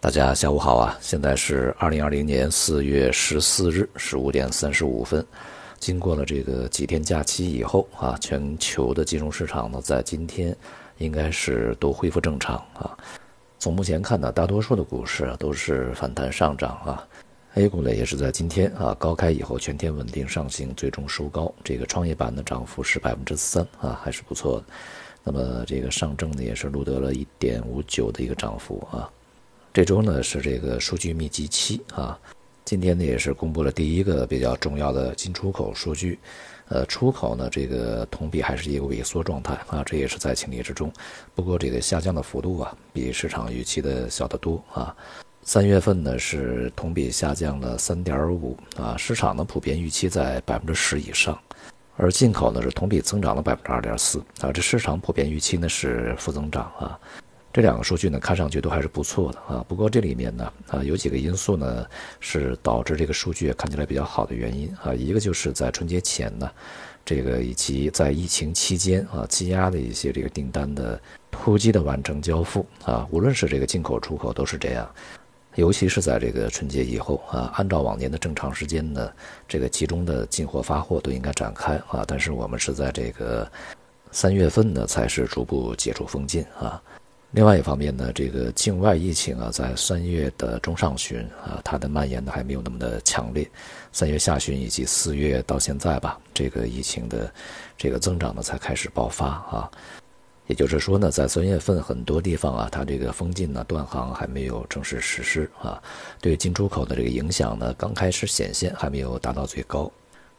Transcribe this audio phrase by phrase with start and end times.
[0.00, 0.96] 大家下午好啊！
[1.00, 5.26] 现在是二零二零年四月十四日十五点三十五分。
[5.80, 10.56] 经过了这个几天假期以后啊，全球的金融市场呢，在今天
[10.98, 12.96] 应该是都恢复正常啊。
[13.58, 17.04] 从目前看呢，大多数的股市啊都是反弹上涨啊。
[17.54, 21.52] A 股呢也是在今天啊高开以后全天稳定上行，最终收高。
[21.64, 24.64] 这个创业板的涨幅是百分之三啊，还是不错的。
[25.24, 29.10] 那么这个上证呢也是录得了一点五九的一个涨幅啊。
[29.72, 32.18] 这周呢是这个数据密集期啊，
[32.64, 36.18] 今天呢也是公布了第一个比较重要的进出口数据，
[36.68, 40.92] 呃，出口呢这个同比还是一个萎缩状态啊，这也是在情理之中。
[41.34, 44.94] 不过这个下降的幅度啊，比市场预期的小得多啊。
[45.42, 51.38] 三月份呢是同比下降了三点五啊，市场呢普遍预期在百分之十以上，
[51.96, 56.98] 而进口呢是同比增长了百分之二点四啊，这市场普遍预期呢是负增长啊。
[57.50, 59.64] 这两个数据呢，看上去都还是不错的啊。
[59.66, 61.86] 不过这里面呢，啊，有几个因素呢，
[62.20, 64.94] 是导致这个数据看起来比较好的原因啊。
[64.94, 66.48] 一个就是在春节前呢，
[67.04, 73.08] 这个以及在疫情期间啊，积压的一些这个订单的突击的完成交付啊。
[73.10, 74.88] 无论是这个进口出口都是这样，
[75.54, 79.10] 尤其是在这个春节以后啊，按照往年的正常时间呢，
[79.48, 82.04] 这个集中的进货发货都应该展开啊。
[82.06, 83.50] 但是我们是在这个
[84.12, 86.80] 三月份呢，才是逐步解除封禁啊。
[87.32, 93.46] 另外一方面呢，这个境外疫情啊，在三月的中上旬啊，它的蔓延呢还没有那么的强烈。
[93.92, 97.30] 三月下旬以及四月到现在吧，这个疫情的
[97.76, 99.70] 这个增长呢才开始爆发啊。
[100.46, 105.82] 也就是说呢，在三月份很多地方啊，它这个封禁呢断航还没有正式实施啊，
[106.22, 109.92] 对进出口的这个影响呢刚开始显现，还没有达到最高。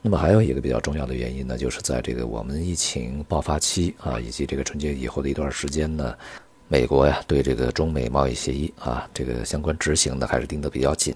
[0.00, 6.12] 那么还有一个比较重要的原因呢，就是在这个我们疫情爆发期啊，以及这个春节以后的一段时间呢。
[6.72, 11.14] 美国呀，对这个中美贸易协议啊，这个相关执行呢，还是盯得比较紧，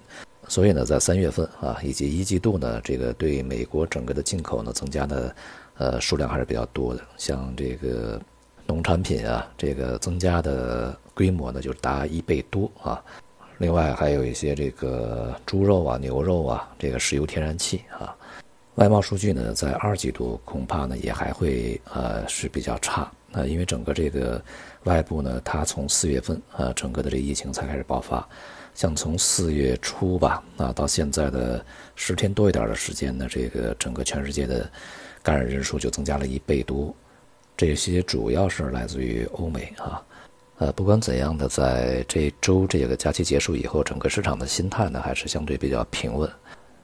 [0.48, 5.34] 所以呢，在三月份啊，以及一季度呢，这个对美国整个的进口呢，增加的
[5.78, 8.20] 呃数量还是比较多的，像这个
[8.66, 13.02] 农产品啊，这个增加的规模呢，就达一倍多啊。
[13.56, 18.14] 另外还有一些这个猪肉啊、牛肉啊，这个石油天然气啊，
[18.74, 23.10] 外贸数据呢，在二季度恐怕呢，也还会呃是比较差。
[23.32, 24.42] 啊，因为整个这个
[24.84, 28.26] 外部呢，它从四月份啊，整个的这疫情才开始爆发，
[28.74, 34.70] 像从四月初吧，啊，到现在的十天多一点的时间呢，这个整个全世界的
[35.22, 36.94] 感染人数就增加了一倍多，
[37.56, 40.02] 这些主要是来自于欧美啊，
[40.58, 46.30] 呃，不管怎样的，在这周这个假期结束以后，整个市场的心态呢，还是相对比较平稳。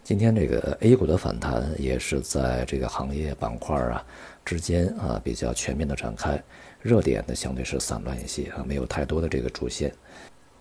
[0.05, 4.05] 今天这个 A 股的反弹也是在这个行业板块啊
[4.45, 6.43] 之间啊比较全面的展开，
[6.81, 9.93] 热点呢相对是散乱一些啊，没有太多的这个主线。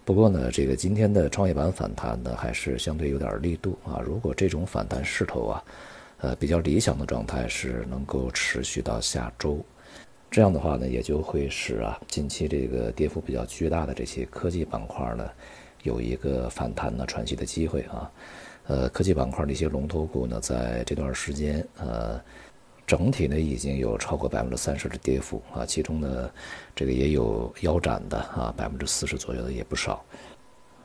[0.05, 3.99] 不过呢，这个今天的创业板反弹呢还是相对有点力度啊。
[4.05, 5.63] 如果这种反弹势头啊，
[6.19, 9.59] 呃比较理想的状态是能够持续到下周，
[10.29, 15.27] 这样的话呢也就会使啊近期这个跌幅比较巨大的这些科技板块呢
[15.81, 18.09] 有一个反弹呢喘息的机会啊。
[18.67, 22.21] 呃，科技板块的一些龙头股呢，在这段时间，呃，
[22.87, 26.29] 整体呢已经有超过百分之三十的跌幅啊，其中呢，
[26.75, 30.03] 这个也有腰斩的啊，百分之四十左右的也不少。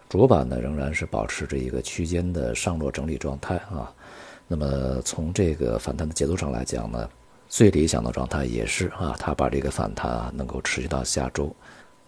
[0.08, 3.92] 主板呢仍然是保持着一个区间的上落整理状态啊。
[4.48, 7.10] 那么从这个反弹的节奏上来讲呢，
[7.48, 11.54] 最理想的状态也是啊，它把这个反弹啊能够持续到下周，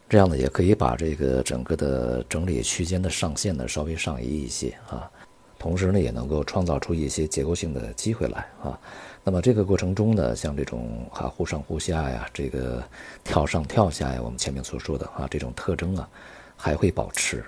[0.08, 5.10] 这样呢也可以把这个整个的整理区间的上限呢稍微上移一些啊。
[5.58, 8.78] 同时呢，也能够创造出一些结构性的机会来啊。
[9.24, 12.82] 那么这个过程中呢，像这种哈忽上忽下呀，这个
[13.24, 16.08] 跳上跳下呀，我们前面所说的啊这种特征啊，
[16.56, 17.44] 还会保持。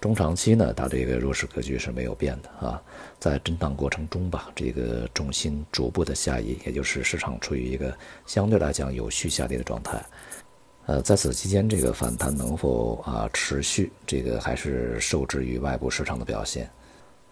[0.00, 2.82] 中长期呢，它这个弱势格局是没有变的啊。
[3.18, 7.94] 在震荡过程中吧，这个重心逐步的下移，也就是市场处于一个
[8.24, 10.02] 相对来讲有序下跌的状态。
[10.86, 16.68] 呃，在此期间，这个反弹能否啊持续，这个还是受制于外部市场的表现。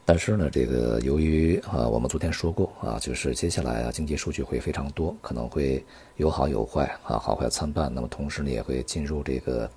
[0.09, 5.85] 但是呢，这个由于啊，我们昨天说过啊，就是接下来啊，经济数据会非常多，可能会
[6.17, 7.93] 有好有坏啊，好坏参半。
[7.95, 9.71] 那么同时呢，也会进入这个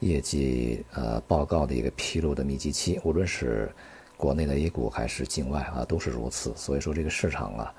[0.00, 3.72] 业绩呃报告的一个披露的密集期，无论是
[4.18, 6.52] 国内的 A 股还是境外啊，都是如此。
[6.54, 7.74] 所以说这个市场啊，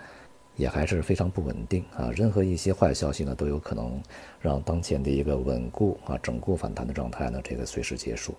[0.55, 2.09] 也还是非常不稳定啊。
[2.15, 4.01] 任何一些坏消息呢，都有可能
[4.41, 8.33] 让当前的一个稳固啊整固反弹的状态呢，这个随时结束。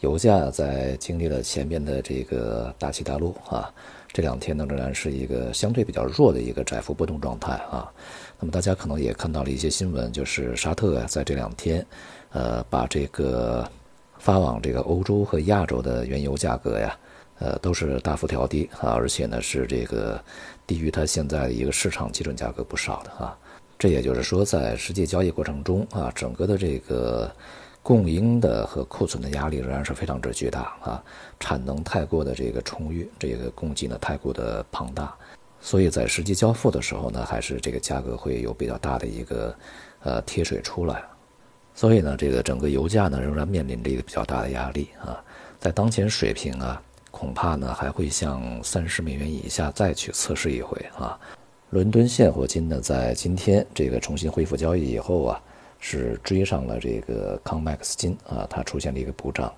[0.00, 3.72] 油价在经历了前面的这个大起大落啊，
[4.12, 7.90] 这两天呢仍然是一个相对比较弱的一个窄幅波动状态啊。
[8.38, 11.84] 那么大家可能也看到了一些新闻，就是沙特啊在这两天，
[12.30, 13.68] 呃，把这个
[14.18, 16.96] 发往这个欧洲和亚洲的原油价格呀，
[17.40, 20.22] 呃，都是大幅调低啊，而且呢是这个
[20.66, 23.36] 低于它现在的一个市场基准价格不少的啊。
[23.76, 27.30] 这也就是说，在实际交易过程中啊，整个的这个
[27.88, 31.02] 供应的和库存的压力仍然是非常之巨大啊，
[31.40, 35.16] 产能太过的这个充裕，这个供给呢太过的庞大，
[35.58, 39.56] 所以在实际交付的时候呢，还是这个价格会有比较大的一个
[40.02, 41.02] 呃贴水出来，
[41.74, 45.24] 所以呢，这个整个油价呢仍然面临着一个比较大的压力啊，
[45.58, 51.18] 在当前水平啊，恐怕呢还会向三十美元以下再去测试一回啊。
[51.70, 55.42] 伦敦现货金呢，在今天这个重新恢复交易以后啊，
[55.78, 59.52] 是追上了这个康麦克斯金啊，它出现了一个补涨，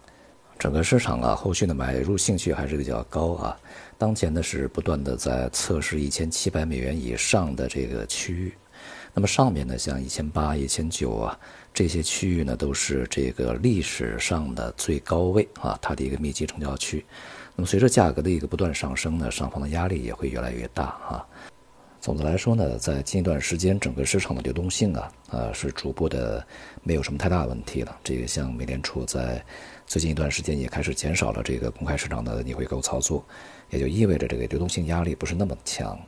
[0.59, 3.57] 整个市场啊，后续的买入兴趣还是比较高啊。
[3.97, 8.55] 当前呢是不断的在测试一千七百美元以上的这个区域，
[9.13, 11.39] 那么上面呢像一千八、一千九啊
[11.73, 17.05] 这些区域呢都是这个历史上的最高位啊，它的一个密集成交区。
[17.57, 21.27] 那么随着价格的一个不断上升呢，上方的压力也会越来越大啊。
[22.01, 26.45] 总的来说呢，在近一段时间，整个市场的流动性啊，呃，是逐步的
[26.83, 27.95] 没有什么太大问题了。
[28.03, 29.45] 这个像美联储在
[29.87, 33.23] 最近一段时间也开始减少了这个公开市场的逆回购操作，
[33.69, 35.99] 也就意味着这个流动性压力不是那么强，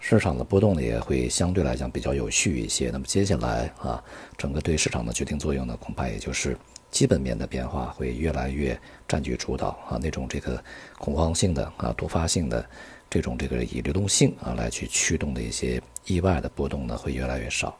[0.00, 2.90] 市场的波动呢也会相对来讲比较有序一些。
[2.90, 4.02] 那么接下来啊，
[4.36, 6.56] 整个对市场的决定作用呢，恐怕也就是
[6.90, 8.76] 基本面的变化会越来越
[9.06, 10.60] 占据主导啊，那种这个
[10.98, 12.66] 恐慌性的啊、突发性的。
[13.12, 17.76] 这种这个以流动性啊来去驱动的一些意外的波动呢，会越来越少。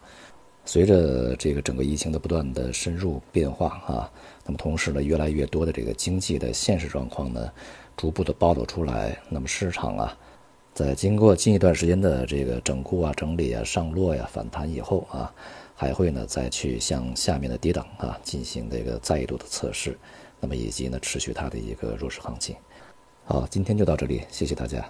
[0.65, 4.11] 随着这个整个疫情的不断的深入变化啊，
[4.45, 7.49] 那么同时呢，越来越多的这个经济的现实状况呢，
[7.97, 9.17] 逐步的暴露出来。
[9.29, 10.19] 那么市场啊，
[10.73, 15.33] 在经过近一段时间的这个整固啊、整理啊、上落呀、反弹以后啊，
[15.75, 19.99] 还会呢再去向下面的低档啊进行这个再度的测试，
[20.41, 22.57] 那么以及呢持续它的一个弱势行情。
[23.25, 24.87] 好，今天就到这里，谢谢大家。